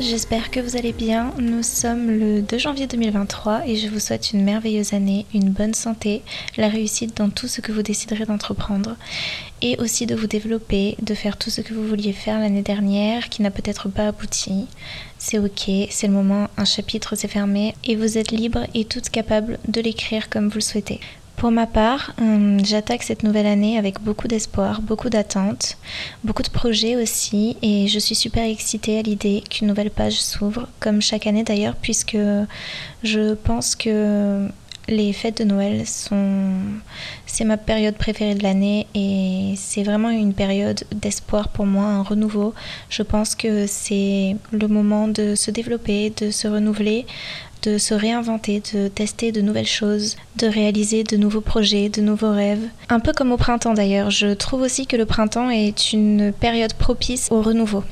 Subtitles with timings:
[0.00, 1.32] J'espère que vous allez bien.
[1.38, 5.74] Nous sommes le 2 janvier 2023 et je vous souhaite une merveilleuse année, une bonne
[5.74, 6.22] santé,
[6.56, 8.96] la réussite dans tout ce que vous déciderez d'entreprendre
[9.62, 13.28] et aussi de vous développer, de faire tout ce que vous vouliez faire l'année dernière
[13.28, 14.66] qui n'a peut-être pas abouti.
[15.18, 19.08] C'est ok, c'est le moment, un chapitre s'est fermé et vous êtes libre et toutes
[19.08, 21.00] capables de l'écrire comme vous le souhaitez.
[21.36, 25.76] Pour ma part, euh, j'attaque cette nouvelle année avec beaucoup d'espoir, beaucoup d'attentes,
[26.22, 30.68] beaucoup de projets aussi, et je suis super excitée à l'idée qu'une nouvelle page s'ouvre,
[30.80, 32.16] comme chaque année d'ailleurs, puisque
[33.02, 34.48] je pense que
[34.88, 36.52] les fêtes de Noël sont
[37.26, 42.02] c'est ma période préférée de l'année et c'est vraiment une période d'espoir pour moi, un
[42.02, 42.54] renouveau.
[42.90, 47.06] Je pense que c'est le moment de se développer, de se renouveler,
[47.64, 52.32] de se réinventer, de tester de nouvelles choses, de réaliser de nouveaux projets, de nouveaux
[52.32, 52.66] rêves.
[52.88, 56.74] Un peu comme au printemps d'ailleurs, je trouve aussi que le printemps est une période
[56.74, 57.82] propice au renouveau.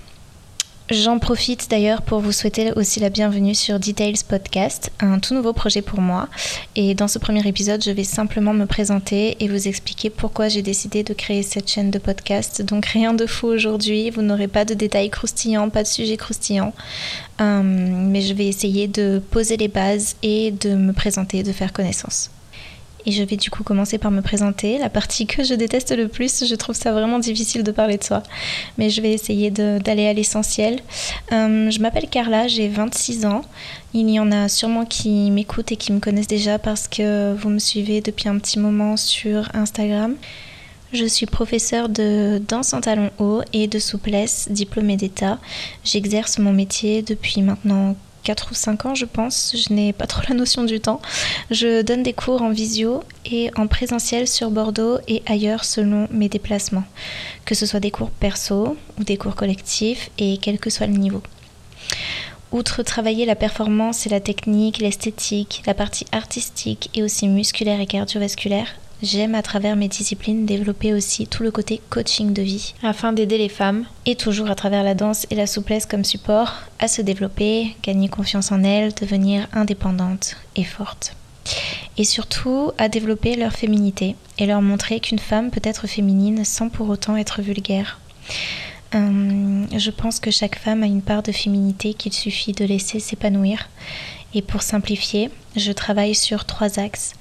[0.92, 5.54] J'en profite d'ailleurs pour vous souhaiter aussi la bienvenue sur Details Podcast, un tout nouveau
[5.54, 6.28] projet pour moi.
[6.76, 10.60] Et dans ce premier épisode, je vais simplement me présenter et vous expliquer pourquoi j'ai
[10.60, 12.60] décidé de créer cette chaîne de podcast.
[12.60, 16.74] Donc rien de fou aujourd'hui, vous n'aurez pas de détails croustillants, pas de sujets croustillants.
[17.40, 21.72] Euh, mais je vais essayer de poser les bases et de me présenter, de faire
[21.72, 22.28] connaissance.
[23.06, 24.78] Et je vais du coup commencer par me présenter.
[24.78, 28.04] La partie que je déteste le plus, je trouve ça vraiment difficile de parler de
[28.04, 28.22] soi.
[28.78, 30.80] Mais je vais essayer d'aller à l'essentiel.
[31.32, 33.42] Euh, je m'appelle Carla, j'ai 26 ans.
[33.94, 37.50] Il y en a sûrement qui m'écoutent et qui me connaissent déjà parce que vous
[37.50, 40.16] me suivez depuis un petit moment sur Instagram.
[40.92, 45.38] Je suis professeure de danse en talons hauts et de souplesse, diplômée d'État.
[45.84, 49.54] J'exerce mon métier depuis maintenant 4 ou 5 ans, je pense.
[49.56, 51.00] Je n'ai pas trop la notion du temps.
[51.50, 56.28] Je donne des cours en visio et en présentiel sur Bordeaux et ailleurs selon mes
[56.28, 56.84] déplacements,
[57.44, 60.94] que ce soit des cours perso ou des cours collectifs et quel que soit le
[60.94, 61.22] niveau.
[62.52, 67.86] Outre travailler la performance et la technique, l'esthétique, la partie artistique et aussi musculaire et
[67.86, 73.12] cardiovasculaire, J'aime à travers mes disciplines développer aussi tout le côté coaching de vie afin
[73.12, 76.86] d'aider les femmes, et toujours à travers la danse et la souplesse comme support, à
[76.86, 81.16] se développer, gagner confiance en elles, devenir indépendantes et fortes.
[81.98, 86.68] Et surtout à développer leur féminité et leur montrer qu'une femme peut être féminine sans
[86.68, 87.98] pour autant être vulgaire.
[88.94, 93.00] Euh, je pense que chaque femme a une part de féminité qu'il suffit de laisser
[93.00, 93.68] s'épanouir
[94.34, 97.14] et pour simplifier, je travaille sur trois axes.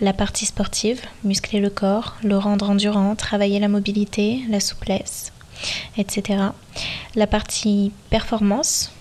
[0.00, 5.32] La partie sportive, muscler le corps, le rendre endurant, travailler la mobilité, la souplesse,
[5.98, 6.38] etc.
[7.14, 8.92] La partie performance,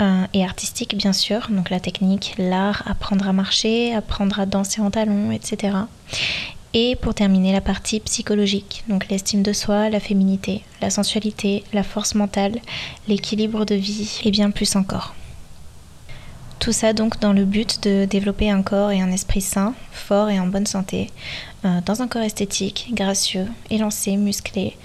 [0.00, 4.80] euh, et artistique bien sûr, donc la technique, l'art, apprendre à marcher, apprendre à danser
[4.80, 5.76] en talons, etc.
[6.74, 11.82] Et pour terminer, la partie psychologique, donc l'estime de soi, la féminité, la sensualité, la
[11.82, 12.58] force mentale,
[13.06, 15.14] l'équilibre de vie et bien plus encore.
[16.62, 20.30] Tout ça donc dans le but de développer un corps et un esprit sain, fort
[20.30, 21.10] et en bonne santé,
[21.64, 24.76] euh, dans un corps esthétique, gracieux, élancé, musclé,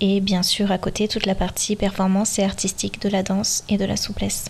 [0.00, 3.76] et bien sûr à côté toute la partie performance et artistique de la danse et
[3.76, 4.46] de la souplesse.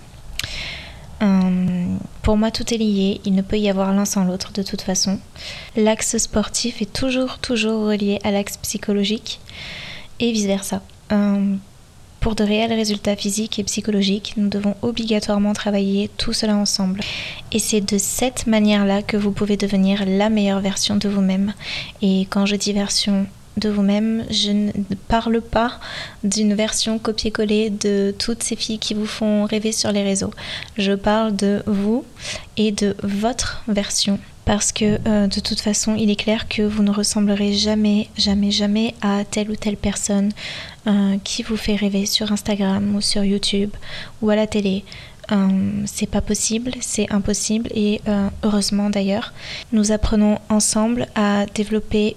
[1.21, 4.62] Euh, pour moi, tout est lié, il ne peut y avoir l'un sans l'autre de
[4.62, 5.19] toute façon.
[5.75, 9.41] L'axe sportif est toujours, toujours relié à l'axe psychologique
[10.21, 10.81] et vice-versa.
[11.10, 11.56] Euh,
[12.21, 17.01] pour de réels résultats physiques et psychologiques, nous devons obligatoirement travailler tout cela ensemble.
[17.53, 21.55] Et c'est de cette manière-là que vous pouvez devenir la meilleure version de vous-même.
[22.03, 23.27] Et quand je dis version
[23.59, 24.73] de vous-même, je ne
[25.09, 25.81] parle pas
[26.25, 30.33] d'une version copier-coller de toutes ces filles qui vous font rêver sur les réseaux.
[30.77, 32.05] Je parle de vous
[32.57, 36.82] et de votre version parce que euh, de toute façon, il est clair que vous
[36.82, 40.31] ne ressemblerez jamais, jamais, jamais à telle ou telle personne
[40.86, 43.69] euh, qui vous fait rêver sur Instagram ou sur YouTube
[44.22, 44.86] ou à la télé.
[45.33, 48.00] Euh, c'est pas possible, c'est impossible et
[48.42, 49.34] heureusement d'ailleurs,
[49.72, 52.16] nous apprenons ensemble à développer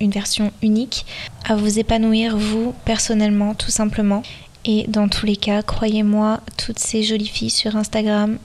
[0.00, 1.04] une version unique,
[1.44, 4.22] à vous épanouir vous personnellement tout simplement.
[4.64, 8.38] Et dans tous les cas, croyez-moi, toutes ces jolies filles sur Instagram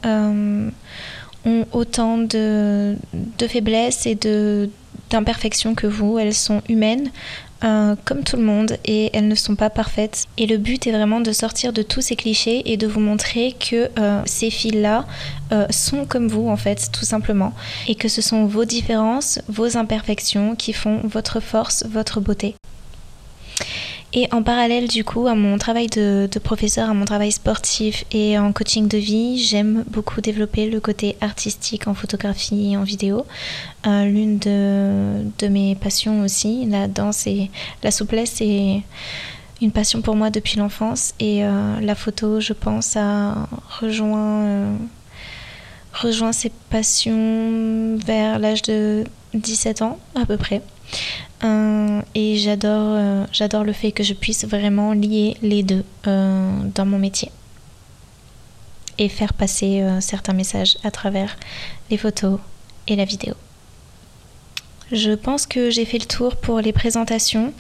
[1.46, 2.96] ont autant de,
[3.40, 4.16] faiblesses et
[5.10, 6.20] d'imperfections que vous.
[6.20, 7.12] Elles sont humaines.
[7.64, 10.26] Euh, comme tout le monde et elles ne sont pas parfaites.
[10.40, 13.54] Et le but est vraiment de sortir de tous ces clichés et de vous montrer
[13.54, 15.06] que euh, ces filles-là
[15.52, 17.54] euh, sont comme vous en fait, tout simplement.
[17.88, 22.56] Et que ce sont vos différences, vos imperfections qui font votre force, votre beauté.
[24.14, 28.38] Et en parallèle du coup à mon travail de, professeur, à mon travail sportif et
[28.38, 33.26] en coaching de vie, j'aime beaucoup développer le côté artistique en photographie et en vidéo.
[33.88, 37.50] Euh, l'une de, de, mes passions aussi, la danse et
[37.84, 38.82] la souplesse est
[39.62, 43.48] une passion pour moi depuis l'enfance et la photo, je pense, a
[43.80, 44.76] rejoint,
[45.94, 49.04] rejoint ses passions vers l'âge de
[49.36, 50.62] 17 ans à peu près.
[51.44, 57.32] Et j'adore, j'adore le fait que je puisse vraiment lier les deux dans mon métier
[58.98, 61.38] et faire passer certains messages à travers
[61.90, 62.40] les photos
[62.88, 63.34] et la vidéo.
[64.92, 67.54] Je pense que j'ai fait le tour pour les présentations.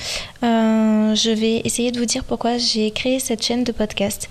[0.43, 4.29] Euh, je vais essayer de vous dire pourquoi j'ai créé cette chaîne de podcast.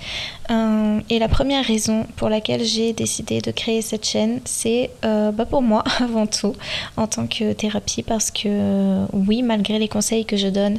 [0.50, 5.31] Euh, et la première raison pour laquelle j'ai décidé de créer cette chaîne, c'est euh,
[5.31, 6.55] bah pour moi avant tout,
[6.97, 10.79] en tant que thérapie, parce que oui, malgré les conseils que je donne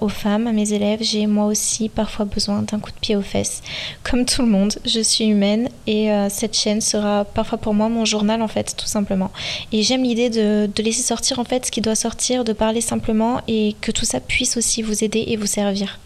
[0.00, 3.22] aux femmes, à mes élèves, j'ai moi aussi parfois besoin d'un coup de pied aux
[3.22, 3.62] fesses.
[4.02, 8.04] Comme tout le monde, je suis humaine et cette chaîne sera parfois pour moi mon
[8.04, 9.30] journal en fait, tout simplement.
[9.72, 13.40] Et j'aime l'idée de laisser sortir en fait ce qui doit sortir, de parler simplement
[13.48, 15.98] et que tout ça puisse aussi vous aider et vous servir.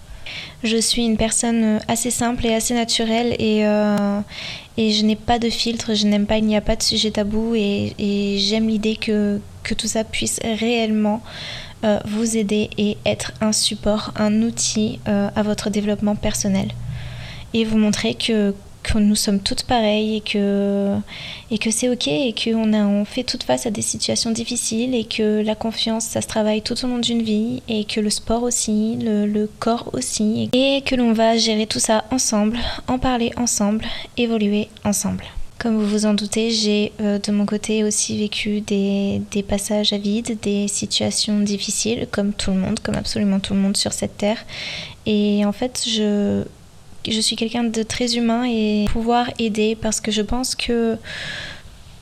[0.62, 4.20] Je suis une personne assez simple et assez naturelle et, euh,
[4.76, 7.10] et je n'ai pas de filtre, je n'aime pas, il n'y a pas de sujet
[7.10, 11.22] tabou et, j'aime l'idée que, que, tout ça puisse réellement
[11.84, 16.68] euh, vous aider et être un support, un outil euh, à votre développement personnel.
[17.52, 20.96] Et vous montrer que que nous sommes toutes pareilles et que,
[21.50, 25.04] et que c'est ok et qu'on on fait toutes face à des situations difficiles et
[25.04, 28.42] que la confiance, ça se travaille tout au long d'une vie et que le sport
[28.42, 33.32] aussi, le, le corps aussi et que l'on va gérer tout ça ensemble, en parler
[33.36, 33.84] ensemble,
[34.16, 35.24] évoluer ensemble.
[35.58, 39.92] Comme vous vous en doutez, j'ai euh, de mon côté aussi vécu des, des, passages
[39.92, 43.92] à vide, des situations difficiles, comme tout le monde, comme absolument tout le monde sur
[43.92, 44.44] cette terre.
[45.06, 46.42] Et en fait, je,
[47.08, 50.96] je suis quelqu'un de très humain et pouvoir aider parce que je pense que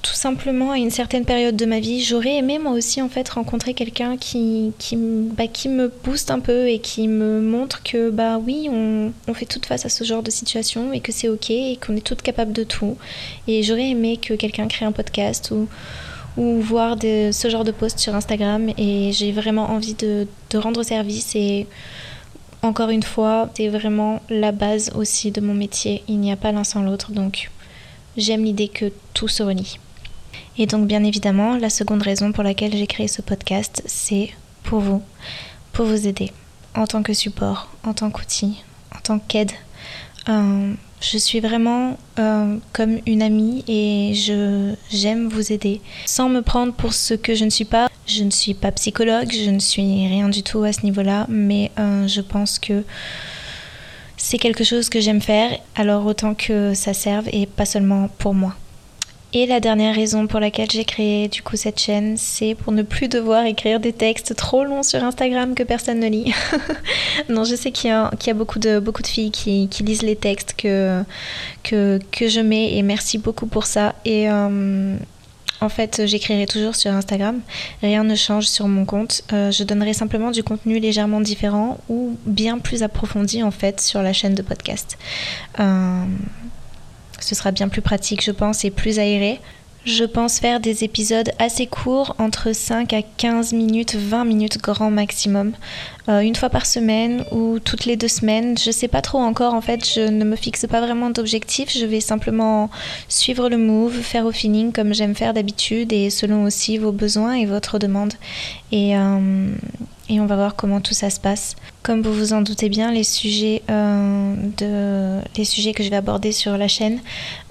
[0.02, 3.28] tout simplement à une certaine période de ma vie, j'aurais aimé moi aussi en fait
[3.28, 8.68] rencontrer quelqu'un qui, bah, me booste un peu et qui me montre que bah oui,
[8.68, 11.96] on, fait toute face à ce genre de situation et que c'est ok et qu'on
[11.96, 12.98] est toutes capables de tout.
[13.46, 15.68] Et j'aurais aimé que quelqu'un crée un podcast ou,
[16.36, 20.82] ou voir ce genre de post sur Instagram et j'ai vraiment envie de, de rendre
[20.82, 21.66] service et
[22.62, 26.02] encore une fois, c'est vraiment la base aussi de mon métier.
[26.08, 27.50] Il n'y a pas l'un sans l'autre, donc
[28.16, 29.78] j'aime l'idée que tout se relie.
[30.58, 34.30] Et donc bien évidemment, la seconde raison pour laquelle j'ai créé ce podcast, c'est
[34.62, 35.02] pour vous,
[35.72, 36.32] pour vous aider,
[36.74, 38.62] en tant que support, en tant qu'outil,
[38.94, 39.52] en tant qu'aide.
[40.28, 46.40] Euh, je suis vraiment euh, comme une amie et je j'aime vous aider sans me
[46.40, 47.88] prendre pour ce que je ne suis pas.
[48.06, 51.70] Je ne suis pas psychologue, je ne suis rien du tout à ce niveau-là, mais
[51.78, 52.82] euh, je pense que
[54.16, 58.34] c'est quelque chose que j'aime faire, alors autant que ça serve et pas seulement pour
[58.34, 58.56] moi.
[59.34, 62.82] Et la dernière raison pour laquelle j'ai créé du coup cette chaîne, c'est pour ne
[62.82, 66.34] plus devoir écrire des textes trop longs sur Instagram que personne ne lit.
[67.30, 71.02] non, je sais qu'il y, a beaucoup de, filles qui, lisent les textes que,
[71.62, 73.94] que, que, je mets et merci beaucoup pour ça.
[74.04, 74.96] Et euh,
[75.62, 77.40] en fait, j'écrirai toujours sur Instagram.
[77.82, 79.22] Rien ne change sur mon compte.
[79.32, 84.02] Euh, je donnerai simplement du contenu légèrement différent ou bien plus approfondi en fait sur
[84.02, 84.98] la chaîne de podcast.
[85.60, 86.04] Euh,
[87.22, 89.40] ce sera bien plus pratique, je pense, et plus aéré.
[89.84, 94.92] Je pense faire des épisodes assez courts, entre 5 à 15 minutes, 20 minutes grand
[94.92, 95.54] maximum,
[96.08, 98.56] euh, une fois par semaine ou toutes les deux semaines.
[98.56, 101.76] Je sais pas trop encore, en fait, je ne me fixe pas vraiment d'objectif.
[101.76, 102.70] Je vais simplement
[103.08, 107.34] suivre le move, faire au feeling comme j'aime faire d'habitude et selon aussi vos besoins
[107.34, 108.12] et votre demande.
[108.70, 109.48] Et, euh,
[110.12, 111.56] et on va voir comment tout ça se passe.
[111.82, 115.96] Comme vous vous en doutez bien, les sujets, euh, de, les sujets que je vais
[115.96, 117.00] aborder sur la chaîne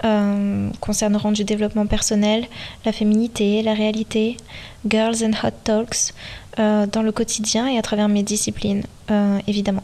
[0.04, 2.46] euh, concerneront du développement personnel,
[2.84, 4.36] la féminité, la réalité,
[4.88, 6.14] girls and hot talks,
[6.60, 8.84] euh, dans le quotidien et à travers mes disciplines,
[9.48, 9.82] évidemment.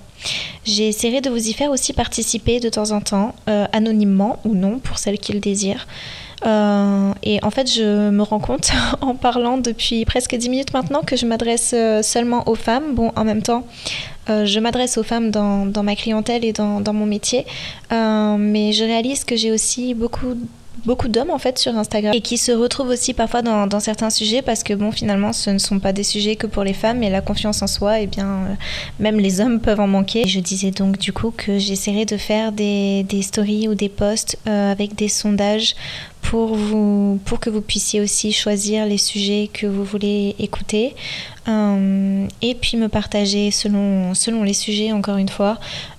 [0.65, 3.35] J'essaierai de vous y faire aussi participer de temps en temps,
[3.73, 5.87] anonymement ou non, pour celles qui le désirent.
[6.47, 11.03] Euh, et en fait, je me rends compte en parlant depuis presque 10 minutes maintenant
[11.03, 12.95] que je m'adresse euh, seulement aux femmes.
[12.95, 13.67] Bon, en même temps,
[14.31, 17.47] euh, je m'adresse aux femmes dans, ma clientèle et dans, mon métier,
[17.91, 20.35] mais je réalise que j'ai aussi beaucoup
[20.87, 24.11] beaucoup d'hommes en fait sur Instagram et qui se retrouvent aussi parfois dans, dans, certains
[24.11, 27.03] sujets parce que bon finalement ce ne sont pas des sujets que pour les femmes
[27.03, 28.57] et la confiance en soi et eh bien
[29.01, 30.23] même les hommes peuvent en manquer.
[30.23, 33.89] Et je disais donc du coup que j'essaierai de faire des, des stories ou des
[33.89, 35.75] posts avec des sondages
[36.23, 40.95] pour, vous, pour que vous puissiez aussi choisir les sujets que vous voulez écouter
[41.49, 45.59] euh, et puis me partager selon, selon les sujets, encore une fois,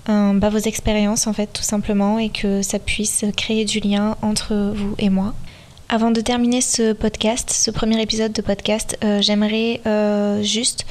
[0.09, 4.15] euh, bah, vos expériences en fait tout simplement et que ça puisse créer du lien
[4.21, 5.33] entre vous et moi.
[5.91, 9.81] Avant de terminer ce podcast, ce premier épisode de podcast, euh, j'aimerais
[10.43, 10.85] juste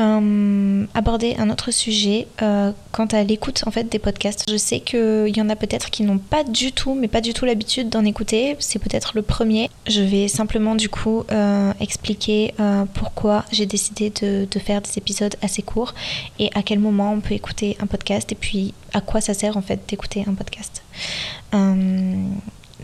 [0.00, 4.44] euh, aborder un autre sujet euh, quant à l'écoute en fait des podcasts.
[4.50, 7.34] Je sais qu'il y en a peut-être qui n'ont pas du tout, mais pas du
[7.34, 8.56] tout l'habitude d'en écouter.
[8.58, 9.70] C'est peut-être le premier.
[9.86, 12.54] Je vais simplement du coup euh, expliquer
[12.94, 15.94] pourquoi j'ai décidé de, de, faire des épisodes assez courts
[16.38, 19.56] et à quel moment on peut écouter un podcast et puis à quoi ça sert
[19.56, 20.82] en fait d'écouter un podcast.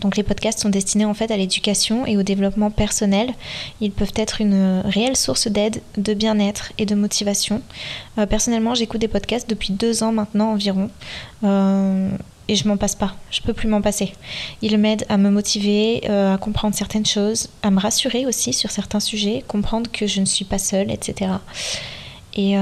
[0.00, 3.33] Donc les podcasts sont destinés en fait à l'éducation et au développement personnel.
[3.81, 7.62] Ils peuvent être une réelle source d'aide, de bien-être et de motivation.
[8.19, 10.91] Euh, personnellement, j'écoute des podcasts depuis deux ans maintenant environ.
[11.45, 12.11] Euh,
[12.49, 14.12] et je m'en passe pas, je peux plus m'en passer.
[14.62, 18.71] Ils m'aident à me motiver, euh, à comprendre certaines choses, à me rassurer aussi sur
[18.71, 21.33] certains sujets, comprendre que je ne suis pas seule, etc.
[22.35, 22.55] Et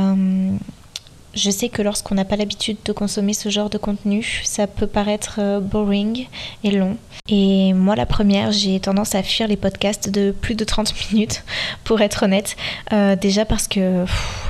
[1.35, 4.87] je sais que lorsqu'on n'a pas l'habitude de consommer ce genre de contenu, ça peut
[4.87, 6.27] paraître euh, boring
[6.63, 6.97] et long.
[7.29, 11.43] Et moi, la première, j'ai tendance à fuir les podcasts de plus de 30 minutes,
[11.83, 12.55] pour être honnête.
[12.93, 14.05] Euh, déjà parce que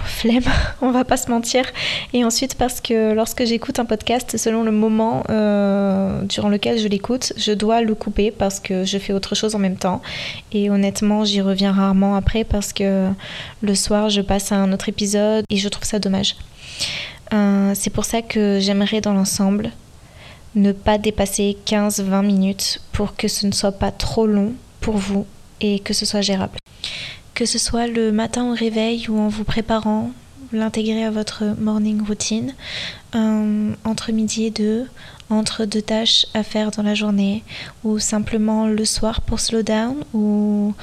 [0.05, 0.43] flemme,
[0.83, 1.65] on va pas se mentir.
[2.13, 6.89] Et ensuite parce que lorsque j'écoute un podcast, selon le moment euh, durant lequel je
[6.89, 10.03] l'écoute, je dois le couper parce que je fais autre chose en même temps.
[10.53, 13.09] Et honnêtement, j'y reviens rarement après parce que
[13.63, 16.37] le soir, je passe à un autre épisode et je trouve ça dommage.
[17.33, 19.71] Euh, c'est pour ça que j'aimerais dans l'ensemble
[20.55, 25.27] ne pas dépasser 15-20 minutes pour que ce ne soit pas trop long pour vous
[25.61, 26.59] et que ce soit gérable.
[27.35, 30.11] Que ce soit le matin au réveil ou en vous préparant,
[30.53, 32.55] l'intégrer à votre morning routine,
[33.15, 34.87] euh, entre midi et deux,
[35.31, 37.43] entre deux tâches à faire dans la journée,
[37.83, 40.75] ou simplement le soir pour slow down, ou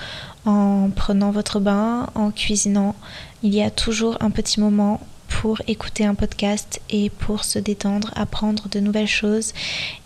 [0.46, 2.96] en prenant votre bain, en cuisinant.
[3.44, 5.00] Il y a toujours un petit moment
[5.42, 9.54] pour écouter un podcast et pour se détendre, apprendre de nouvelles choses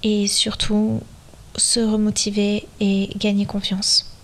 [0.01, 1.01] et surtout
[1.57, 4.14] se remotiver et gagner confiance.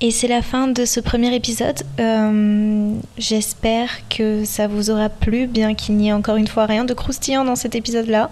[0.00, 1.80] Et c'est la fin de ce premier épisode.
[2.00, 6.84] Euh, j'espère que ça vous aura plu, bien qu'il n'y ait encore une fois rien
[6.84, 8.30] de croustillant dans cet épisode-là.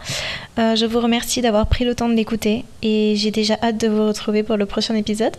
[0.58, 3.86] Euh, je vous remercie d'avoir pris le temps de l'écouter et j'ai déjà hâte de
[3.86, 5.36] vous retrouver pour le prochain épisode.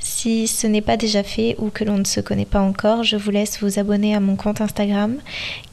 [0.00, 3.16] Si ce n'est pas déjà fait ou que l'on ne se connaît pas encore, je
[3.16, 5.16] vous laisse vous abonner à mon compte Instagram,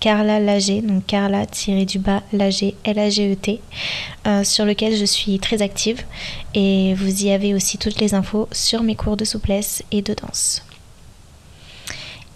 [0.02, 3.62] Carla Lager, donc Carla-du-bas Lager, L-A-G-E-T,
[4.28, 6.04] euh, sur lequel je suis très active
[6.54, 10.14] et vous y avez aussi toutes les infos sur mes cours de souplesse et de
[10.14, 10.64] danse.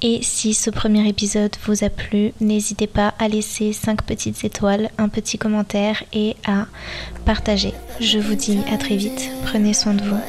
[0.01, 4.91] Et si ce premier épisode vous a plu, n'hésitez pas à laisser 5 petites étoiles,
[4.99, 6.67] un petit commentaire et à
[7.25, 7.73] partager.
[7.99, 10.19] Je vous dis à très vite, prenez soin de vous,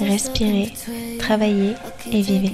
[0.00, 0.72] respirez,
[1.18, 1.74] travaillez
[2.10, 2.52] et vivez.